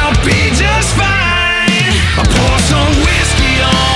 [0.00, 1.92] I'll be just fine.
[2.18, 3.91] I pour some whiskey on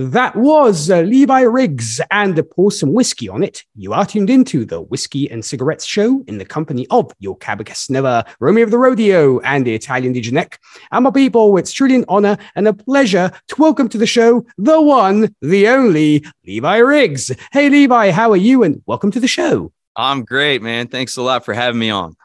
[0.00, 3.64] That was uh, Levi Riggs and pour some whiskey on it.
[3.74, 8.26] You are tuned into the Whiskey and Cigarettes Show in the company of your Cabacasneva,
[8.40, 10.58] Romeo of the Rodeo, and the Italian DJ Nick.
[10.90, 14.46] And my people, it's truly an honor and a pleasure to welcome to the show
[14.56, 17.30] the one, the only Levi Riggs.
[17.52, 18.62] Hey, Levi, how are you?
[18.62, 19.70] And welcome to the show.
[19.96, 20.88] I'm great, man.
[20.88, 22.16] Thanks a lot for having me on.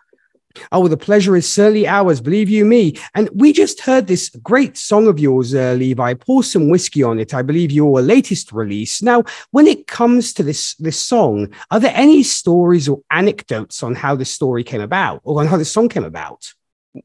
[0.72, 2.98] Oh, the pleasure is certainly ours, believe you me.
[3.14, 6.14] And we just heard this great song of yours, uh, Levi.
[6.16, 7.34] Pour some whiskey on it.
[7.34, 9.02] I believe your latest release.
[9.02, 13.96] Now, when it comes to this this song, are there any stories or anecdotes on
[13.96, 16.54] how this story came about, or on how this song came about?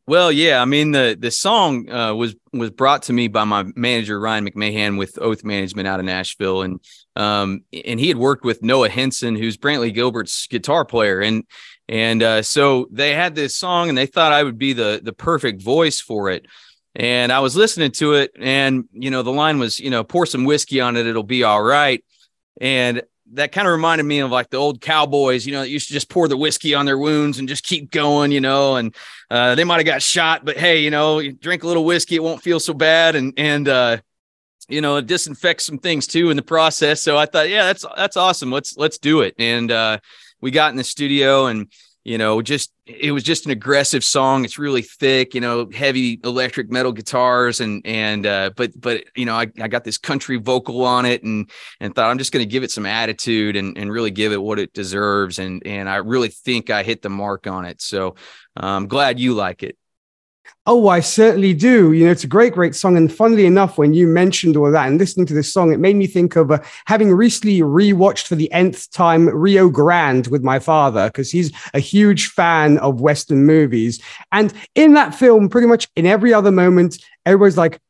[0.07, 3.65] Well, yeah, I mean the the song uh, was was brought to me by my
[3.75, 6.81] manager Ryan McMahon with Oath Management out of Nashville, and
[7.17, 11.45] um and he had worked with Noah Henson, who's Brantley Gilbert's guitar player, and
[11.91, 15.13] and uh, so they had this song, and they thought I would be the the
[15.13, 16.47] perfect voice for it.
[16.95, 20.25] And I was listening to it, and you know the line was, you know, pour
[20.25, 22.05] some whiskey on it, it'll be all right.
[22.61, 23.03] And
[23.33, 25.93] that kind of reminded me of like the old cowboys, you know, that used to
[25.93, 28.95] just pour the whiskey on their wounds and just keep going, you know, and
[29.29, 32.15] uh, they might have got shot, but hey, you know, you drink a little whiskey,
[32.15, 33.97] it won't feel so bad, and and uh,
[34.69, 37.03] you know, it disinfects some things too in the process.
[37.03, 38.53] So I thought, yeah, that's that's awesome.
[38.53, 39.35] Let's let's do it.
[39.41, 39.99] And uh,
[40.41, 41.69] we got in the studio and
[42.03, 44.45] you know, just it was just an aggressive song.
[44.45, 49.27] It's really thick, you know, heavy electric metal guitars and and uh, but but you
[49.27, 52.45] know, I, I got this country vocal on it and and thought I'm just going
[52.45, 55.39] to give it some attitude and and really give it what it deserves.
[55.39, 57.83] And and I really think I hit the mark on it.
[57.83, 58.15] So
[58.57, 59.77] I'm glad you like it.
[60.67, 61.93] Oh, I certainly do.
[61.93, 62.97] You know, it's a great, great song.
[62.97, 65.97] And funnily enough, when you mentioned all that and listening to this song, it made
[65.97, 70.59] me think of uh, having recently rewatched for the nth time Rio Grande with my
[70.59, 74.01] father, because he's a huge fan of Western movies.
[74.33, 77.81] And in that film, pretty much in every other moment, everybody's like,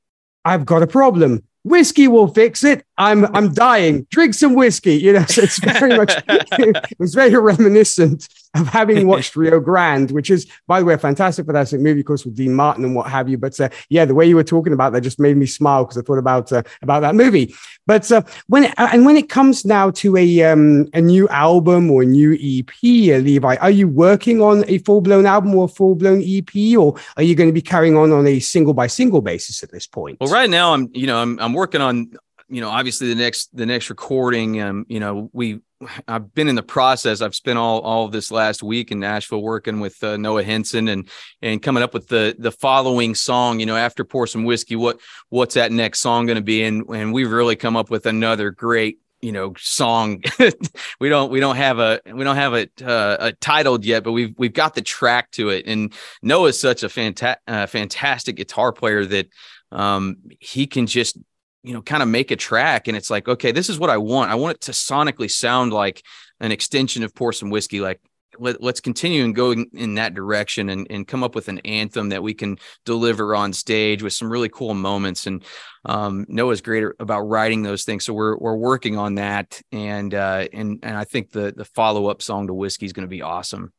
[0.45, 1.43] I've got a problem.
[1.65, 2.85] whiskey will fix it.
[2.97, 4.07] I'm I'm dying.
[4.11, 4.95] Drink some whiskey.
[4.95, 10.11] You know, so it's very much it was very reminiscent of having watched Rio Grande,
[10.11, 12.95] which is, by the way, a fantastic fantastic movie, of course, with Dean Martin and
[12.95, 13.39] what have you.
[13.39, 15.99] But uh, yeah, the way you were talking about that just made me smile because
[15.99, 17.55] I thought about uh, about that movie.
[17.87, 21.91] But uh, when it, and when it comes now to a um, a new album
[21.91, 25.65] or a new EP, uh, Levi, are you working on a full blown album or
[25.65, 28.75] a full blown EP, or are you going to be carrying on on a single
[28.75, 30.19] by single basis at this point?
[30.21, 32.13] Well, right now I'm, you know, I'm I'm working on,
[32.49, 34.61] you know, obviously the next the next recording.
[34.61, 35.61] Um, you know, we
[36.07, 37.21] I've been in the process.
[37.21, 41.09] I've spent all all this last week in Nashville working with uh, Noah Henson and
[41.41, 43.61] and coming up with the the following song.
[43.61, 45.01] You know, after pour some whiskey, what
[45.31, 46.63] what's that next song going to be?
[46.65, 50.23] And and we've really come up with another great you know song
[51.01, 54.13] we don't we don't have a we don't have it uh, a titled yet but
[54.13, 55.93] we've we've got the track to it and
[56.23, 59.29] noah's such a fanta- uh, fantastic guitar player that
[59.73, 61.19] um he can just
[61.63, 63.97] you know kind of make a track and it's like okay this is what i
[63.97, 66.03] want i want it to sonically sound like
[66.41, 68.01] an extension of pour some whiskey like
[68.39, 72.11] let, us continue and go in that direction and, and come up with an anthem
[72.11, 75.27] that we can deliver on stage with some really cool moments.
[75.27, 75.45] And
[75.85, 79.61] um, Noah's great about writing those things, so we're we're working on that.
[79.73, 83.07] And uh, and and I think the the follow up song to Whiskey is going
[83.07, 83.73] to be awesome.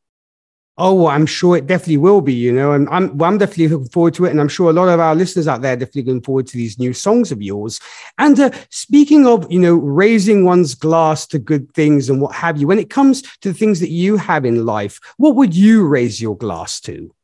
[0.78, 3.90] Oh, I'm sure it definitely will be, you know, and I'm well, I'm definitely looking
[3.90, 6.22] forward to it, and I'm sure a lot of our listeners out there definitely looking
[6.22, 7.78] forward to these new songs of yours.
[8.16, 12.56] And uh, speaking of, you know, raising one's glass to good things and what have
[12.56, 15.86] you, when it comes to the things that you have in life, what would you
[15.86, 17.14] raise your glass to?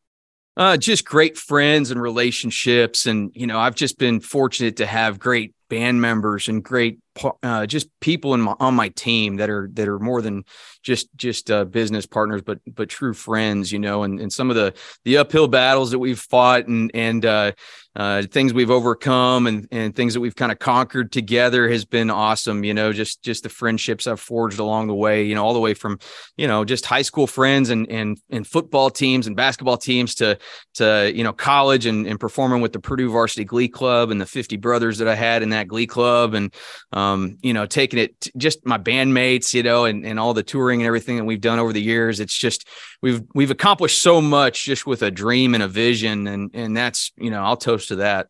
[0.59, 5.19] Uh, just great friends and relationships, and you know, I've just been fortunate to have
[5.19, 6.99] great band members and great
[7.43, 10.45] uh, just people in my, on my team that are that are more than
[10.83, 14.57] just just uh, business partners, but but true friends, you know, and and some of
[14.57, 14.75] the
[15.05, 17.53] the uphill battles that we've fought and and uh,
[17.99, 22.11] uh, things we've overcome and and things that we've kind of conquered together has been
[22.11, 22.63] awesome.
[22.63, 25.25] You know, just just the friendships I've forged along the way.
[25.25, 25.99] You know, all the way from
[26.37, 30.39] you know just high school friends and and and football teams and basketball teams to
[30.75, 34.27] to you know college and and performing with the Purdue Varsity Glee Club and the
[34.27, 36.55] 50 brothers that I had in that Glee Club and
[36.93, 40.83] um, you know taking it just my bandmates, you know, and and all the touring
[40.83, 42.21] and everything that we've done over the years.
[42.21, 42.69] It's just
[43.03, 47.11] we've we've accomplished so much just with a dream and a vision, and and that's
[47.17, 48.29] you know I'll toast to that.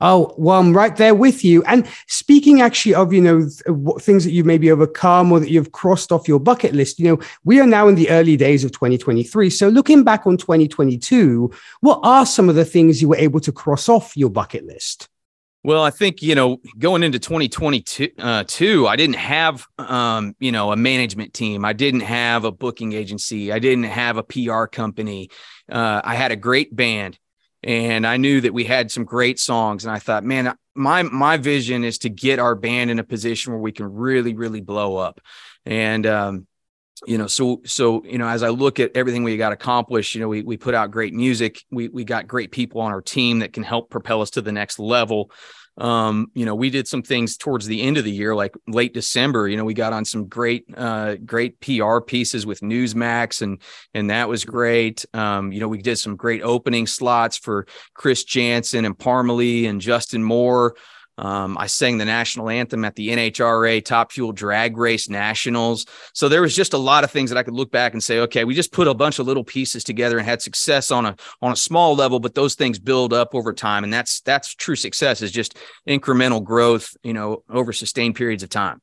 [0.00, 1.62] Oh, well, I'm right there with you.
[1.64, 5.72] And speaking actually of, you know, th- things that you've maybe overcome or that you've
[5.72, 8.72] crossed off your bucket list, you know, we are now in the early days of
[8.72, 9.48] 2023.
[9.48, 11.50] So looking back on 2022,
[11.80, 15.08] what are some of the things you were able to cross off your bucket list?
[15.64, 20.52] Well, I think you know going into 2022, uh, two, I didn't have um, you
[20.52, 21.64] know a management team.
[21.64, 23.50] I didn't have a booking agency.
[23.50, 25.28] I didn't have a PR company.
[25.68, 27.18] Uh, I had a great band
[27.66, 29.84] and I knew that we had some great songs.
[29.84, 33.52] And I thought, man, my my vision is to get our band in a position
[33.52, 35.20] where we can really, really blow up.
[35.66, 36.46] And um,
[37.06, 40.20] you know, so so you know, as I look at everything we got accomplished, you
[40.20, 41.62] know, we we put out great music.
[41.70, 44.52] We we got great people on our team that can help propel us to the
[44.52, 45.30] next level
[45.78, 48.94] um, you know, we did some things towards the end of the year, like late
[48.94, 49.46] December.
[49.46, 53.60] You know, we got on some great, uh, great PR pieces with Newsmax, and
[53.92, 55.04] and that was great.
[55.12, 59.80] Um, you know, we did some great opening slots for Chris Janson and Parmalee and
[59.80, 60.76] Justin Moore.
[61.18, 65.86] Um, I sang the national anthem at the NHRA Top Fuel Drag Race Nationals.
[66.12, 68.20] So there was just a lot of things that I could look back and say,
[68.20, 71.16] okay, we just put a bunch of little pieces together and had success on a
[71.40, 74.76] on a small level, but those things build up over time, and that's that's true
[74.76, 75.56] success is just
[75.88, 78.80] incremental growth, you know, over sustained periods of time.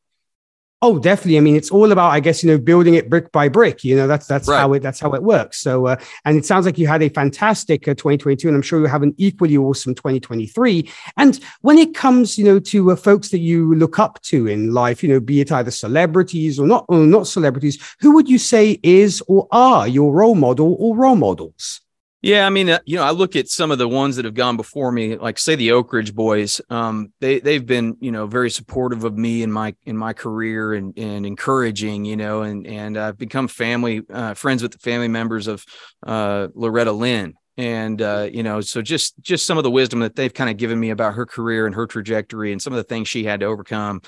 [0.86, 1.38] Oh, definitely.
[1.38, 3.86] I mean, it's all about, I guess, you know, building it brick by brick.
[3.86, 4.60] You know, that's that's right.
[4.60, 5.62] how it that's how it works.
[5.62, 8.82] So, uh, and it sounds like you had a fantastic uh, 2022, and I'm sure
[8.82, 10.92] you have an equally awesome 2023.
[11.16, 14.74] And when it comes, you know, to uh, folks that you look up to in
[14.74, 18.38] life, you know, be it either celebrities or not, or not celebrities, who would you
[18.38, 21.80] say is or are your role model or role models?
[22.24, 24.34] Yeah, I mean, uh, you know, I look at some of the ones that have
[24.34, 26.62] gone before me, like say the Oak Ridge Boys.
[26.70, 30.72] Um, they they've been, you know, very supportive of me in my in my career
[30.74, 35.10] and and encouraging, you know, and and I've become family uh, friends with the family
[35.10, 35.66] members of
[36.08, 40.16] uh, Loretta Lynn, and uh, you know, so just just some of the wisdom that
[40.16, 42.84] they've kind of given me about her career and her trajectory and some of the
[42.84, 44.02] things she had to overcome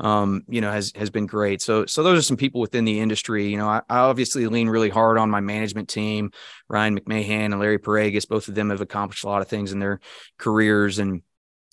[0.00, 1.62] um, you know, has has been great.
[1.62, 3.48] So so those are some people within the industry.
[3.48, 6.32] You know, I, I obviously lean really hard on my management team,
[6.68, 8.28] Ryan McMahon and Larry Pareigis.
[8.28, 10.00] Both of them have accomplished a lot of things in their
[10.38, 11.22] careers, and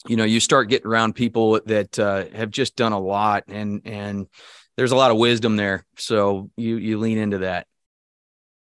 [0.07, 3.81] you know, you start getting around people that uh, have just done a lot, and
[3.85, 4.27] and
[4.77, 5.85] there's a lot of wisdom there.
[5.97, 7.65] So you you lean into that.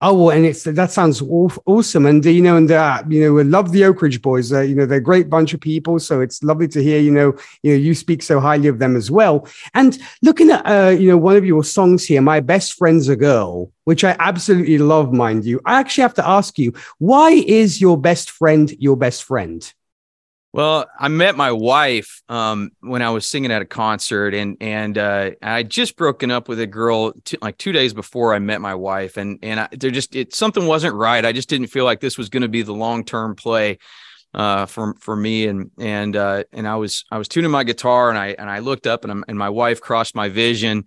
[0.01, 3.44] Oh, well, and it's that sounds awesome, and you know, and uh, you know, we
[3.44, 4.53] love the Oak Ridge Boys.
[4.53, 7.01] Uh, you know, they're a great bunch of people, so it's lovely to hear.
[7.01, 9.46] You know, you know, you speak so highly of them as well.
[9.74, 13.18] And looking at uh, you know, one of your songs here, "My Best Friend's a
[13.18, 15.60] Girl," which I absolutely love, mind you.
[15.65, 19.70] I actually have to ask you, why is your best friend your best friend?
[20.51, 24.98] Well, I met my wife um, when I was singing at a concert, and and
[24.98, 28.60] uh, I just broken up with a girl t- like two days before I met
[28.60, 31.24] my wife, and and there just it something wasn't right.
[31.24, 33.77] I just didn't feel like this was going to be the long term play
[34.34, 38.10] uh, for for me, and and uh, and I was I was tuning my guitar,
[38.10, 40.86] and I and I looked up, and, I'm, and my wife crossed my vision,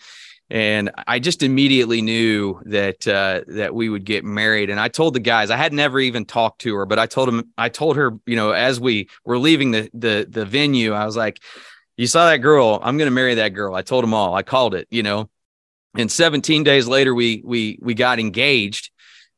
[0.53, 4.69] and I just immediately knew that uh, that we would get married.
[4.69, 7.29] And I told the guys I had never even talked to her, but I told
[7.29, 11.07] them I told her, you know, as we were leaving the the the venue, I
[11.07, 11.41] was like,
[11.97, 12.79] "You saw that girl?
[12.83, 14.35] I'm going to marry that girl." I told them all.
[14.35, 15.31] I called it, you know.
[15.97, 18.91] And 17 days later, we we we got engaged.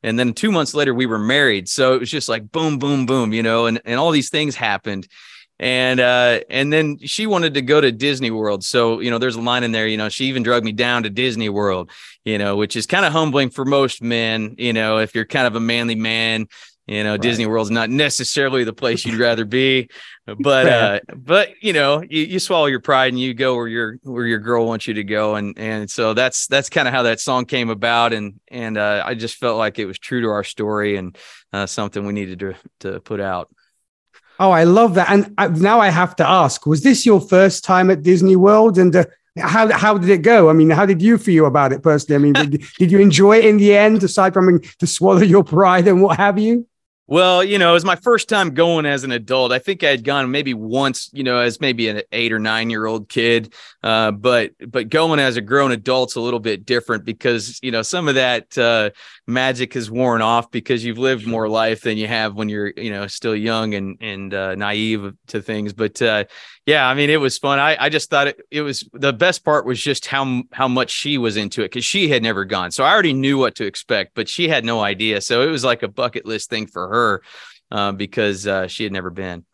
[0.03, 1.69] And then two months later, we were married.
[1.69, 4.53] So it was just like boom, boom, boom, you know, and, and all these things
[4.53, 5.07] happened
[5.59, 8.63] and uh and then she wanted to go to Disney World.
[8.63, 11.03] So, you know, there's a line in there, you know, she even drug me down
[11.03, 11.91] to Disney World,
[12.23, 15.47] you know, which is kind of humbling for most men, you know, if you're kind
[15.47, 16.47] of a manly man,
[16.87, 17.21] you know, right.
[17.21, 19.89] Disney World's not necessarily the place you'd rather be,
[20.39, 23.97] but uh but you know, you, you swallow your pride and you go where your
[24.03, 27.03] where your girl wants you to go and and so that's that's kind of how
[27.03, 30.27] that song came about and and uh I just felt like it was true to
[30.27, 31.17] our story and
[31.53, 33.49] uh something we needed to to put out.
[34.39, 35.09] Oh, I love that.
[35.09, 38.77] And I, now I have to ask: Was this your first time at Disney World?
[38.77, 39.05] And uh,
[39.39, 40.49] how how did it go?
[40.49, 42.15] I mean, how did you feel about it personally?
[42.15, 45.43] I mean, did, did you enjoy it in the end, aside from to swallow your
[45.43, 46.67] pride and what have you?
[47.07, 49.51] Well, you know, it was my first time going as an adult.
[49.51, 52.71] I think I had gone maybe once, you know, as maybe an eight or nine
[52.71, 53.53] year old kid.
[53.83, 57.83] Uh, but but going as a grown adult's a little bit different because you know
[57.83, 58.89] some of that uh,
[59.27, 62.89] magic has worn off because you've lived more life than you have when you're you
[62.89, 65.73] know still young and and uh, naive to things.
[65.73, 66.23] But uh,
[66.65, 67.59] yeah, I mean, it was fun.
[67.59, 70.89] I I just thought it, it was the best part was just how how much
[70.89, 73.65] she was into it because she had never gone, so I already knew what to
[73.65, 75.21] expect, but she had no idea.
[75.21, 76.94] So it was like a bucket list thing for her
[77.71, 79.45] uh, because uh, she had never been.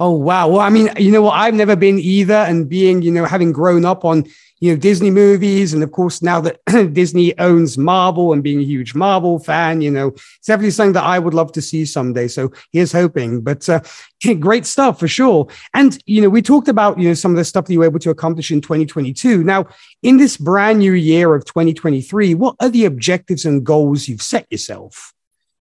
[0.00, 0.46] Oh wow!
[0.46, 1.34] Well, I mean, you know what?
[1.34, 4.26] I've never been either, and being, you know, having grown up on,
[4.60, 6.60] you know, Disney movies, and of course now that
[6.92, 11.02] Disney owns Marvel, and being a huge Marvel fan, you know, it's definitely something that
[11.02, 12.28] I would love to see someday.
[12.28, 13.40] So here's hoping.
[13.40, 13.80] But uh,
[14.38, 15.48] great stuff for sure.
[15.74, 17.84] And you know, we talked about you know some of the stuff that you were
[17.84, 19.42] able to accomplish in 2022.
[19.42, 19.66] Now,
[20.04, 24.46] in this brand new year of 2023, what are the objectives and goals you've set
[24.48, 25.12] yourself?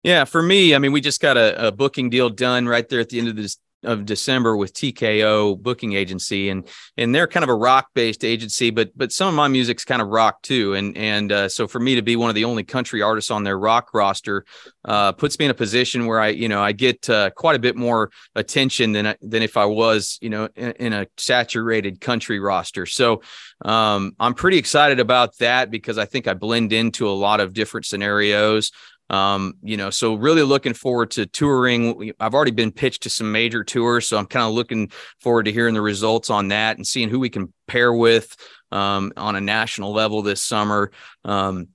[0.04, 3.00] Yeah, for me, I mean, we just got a, a, booking deal done right there
[3.00, 7.44] at the end of this of December with TKO booking agency and and they're kind
[7.44, 10.74] of a rock based agency but but some of my music's kind of rock too
[10.74, 13.44] and and uh, so for me to be one of the only country artists on
[13.44, 14.46] their rock roster
[14.86, 17.60] uh, puts me in a position where I you know I get uh, quite a
[17.60, 22.40] bit more attention than than if I was you know in, in a saturated country
[22.40, 22.86] roster.
[22.88, 23.22] So
[23.64, 27.54] um, I'm pretty excited about that because I think I blend into a lot of
[27.54, 28.72] different scenarios
[29.10, 32.12] um, you know, so really looking forward to touring.
[32.20, 35.52] I've already been pitched to some major tours, so I'm kind of looking forward to
[35.52, 38.36] hearing the results on that and seeing who we can pair with
[38.72, 40.92] um, on a national level this summer.
[41.24, 41.70] Um,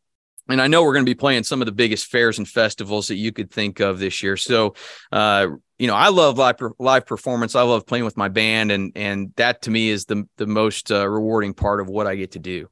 [0.49, 3.09] and I know we're going to be playing some of the biggest fairs and festivals
[3.09, 4.37] that you could think of this year.
[4.37, 4.75] So,
[5.11, 5.49] uh,
[5.79, 7.55] you know, I love live live performance.
[7.55, 10.93] I love playing with my band, and and that to me is the the most
[10.93, 12.69] uh, rewarding part of what I get to do.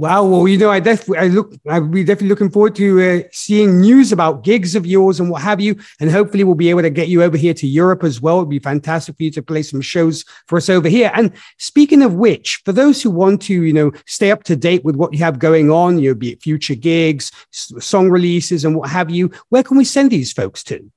[0.00, 0.24] Wow.
[0.24, 3.82] Well, you know, I definitely, I look, I'll be definitely looking forward to uh, seeing
[3.82, 5.76] news about gigs of yours and what have you.
[6.00, 8.38] And hopefully we'll be able to get you over here to Europe as well.
[8.38, 11.10] It'd be fantastic for you to play some shows for us over here.
[11.14, 14.86] And speaking of which, for those who want to, you know, stay up to date
[14.86, 18.76] with what you have going on, you know, be it future gigs, song releases and
[18.76, 20.90] what have you, where can we send these folks to?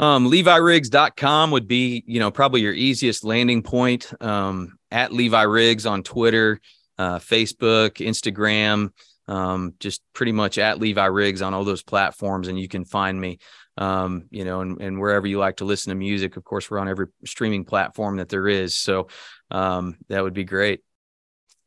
[0.00, 4.12] Um, LeviRiggs.com would be, you know, probably your easiest landing point.
[4.20, 6.60] Um, at Levi Riggs on Twitter
[6.98, 8.90] uh, Facebook, Instagram,
[9.28, 13.20] um, just pretty much at Levi Riggs on all those platforms, and you can find
[13.20, 13.38] me.
[13.76, 16.80] Um, you know, and, and wherever you like to listen to music, of course, we're
[16.80, 18.76] on every streaming platform that there is.
[18.76, 19.06] So
[19.52, 20.80] um, that would be great.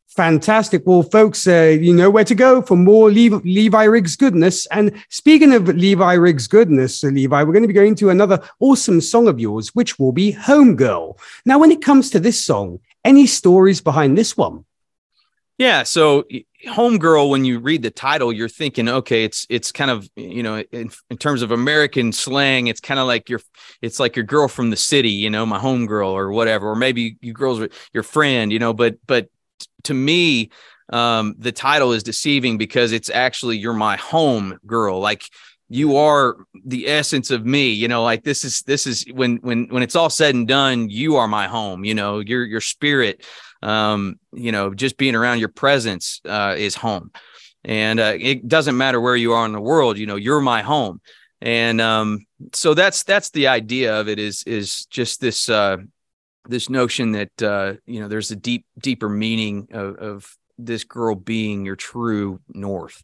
[0.09, 0.83] Fantastic.
[0.85, 4.65] Well, folks, uh, you know where to go for more Levi, Levi Riggs goodness.
[4.65, 8.41] And speaking of Levi Riggs goodness, uh, Levi, we're going to be going to another
[8.59, 11.17] awesome song of yours, which will be Home Girl.
[11.45, 14.65] Now, when it comes to this song, any stories behind this one?
[15.61, 15.83] Yeah.
[15.83, 16.23] So
[16.65, 20.63] homegirl, when you read the title, you're thinking, okay, it's it's kind of you know,
[20.71, 23.41] in, in terms of American slang, it's kind of like your
[23.79, 27.15] it's like your girl from the city, you know, my homegirl or whatever, or maybe
[27.21, 27.61] you girls
[27.93, 28.73] your friend, you know.
[28.73, 29.29] But but
[29.83, 30.49] to me,
[30.91, 34.99] um, the title is deceiving because it's actually you're my home girl.
[34.99, 35.25] Like
[35.69, 39.67] you are the essence of me you know like this is this is when when
[39.69, 43.25] when it's all said and done you are my home you know your your spirit
[43.61, 47.11] um you know just being around your presence uh is home.
[47.63, 50.61] And uh, it doesn't matter where you are in the world you know you're my
[50.61, 51.01] home.
[51.41, 55.77] And um so that's that's the idea of it is is just this uh
[56.47, 61.15] this notion that uh you know there's a deep deeper meaning of, of this girl
[61.15, 63.03] being your true north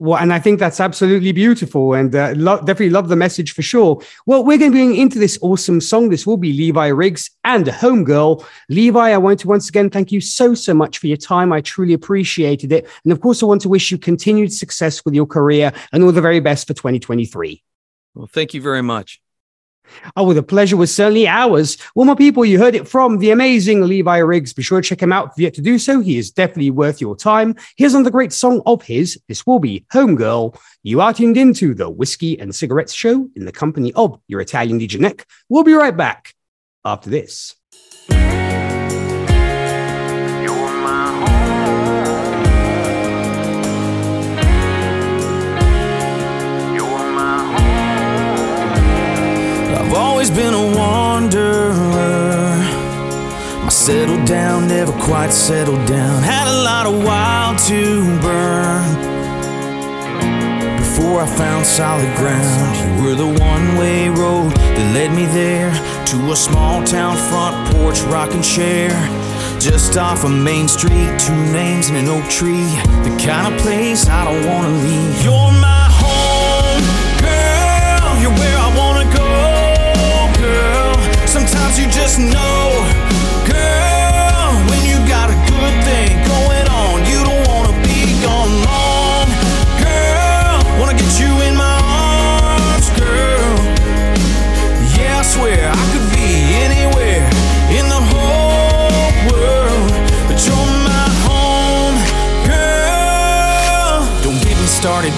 [0.00, 3.60] well, and I think that's absolutely beautiful and uh, lo- definitely love the message for
[3.60, 4.00] sure.
[4.24, 6.08] Well, we're going to be into this awesome song.
[6.08, 8.42] This will be Levi Riggs and Homegirl.
[8.70, 11.52] Levi, I want to once again thank you so, so much for your time.
[11.52, 12.88] I truly appreciated it.
[13.04, 16.12] And of course, I want to wish you continued success with your career and all
[16.12, 17.62] the very best for 2023.
[18.14, 19.20] Well, thank you very much.
[20.16, 21.76] Oh, the pleasure was certainly ours.
[21.94, 24.52] Well, my people, you heard it from the amazing Levi Riggs.
[24.52, 26.00] Be sure to check him out if you yet to do so.
[26.00, 27.56] He is definitely worth your time.
[27.76, 29.20] Here's another great song of his.
[29.28, 30.58] This will be Homegirl.
[30.82, 34.78] You are tuned into the Whiskey and Cigarettes Show in the company of your Italian
[34.78, 35.26] DJ Nick.
[35.48, 36.34] We'll be right back
[36.84, 37.56] after this.
[49.90, 51.74] I've always been a wanderer.
[53.64, 56.22] My settled down, never quite settled down.
[56.22, 58.86] Had a lot of wild to burn.
[60.78, 65.72] Before I found solid ground, you were the one way road that led me there
[66.06, 68.90] to a small town front porch rocking chair.
[69.58, 72.70] Just off a main street, two names and an oak tree.
[73.02, 75.24] The kind of place I don't wanna leave.
[75.24, 75.89] You're my
[81.78, 82.70] you just know,
[83.46, 83.79] girl,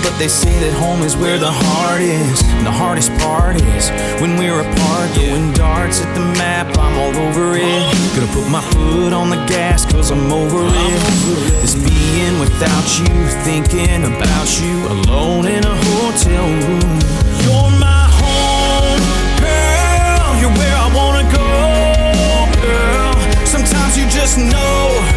[0.02, 2.42] but they say that home is where the heart is.
[2.58, 6.66] And the hardest part is when we're apart, throwing darts at the map.
[6.76, 7.82] I'm all over it.
[8.14, 11.00] Gonna put my foot on the gas, cause I'm over it.
[11.62, 13.14] This being without you,
[13.46, 16.98] thinking about you, alone in a hotel room.
[17.42, 19.02] You're my home,
[19.38, 20.28] girl.
[20.42, 21.48] You're where I wanna go,
[22.60, 23.46] girl.
[23.46, 25.12] Sometimes you just know.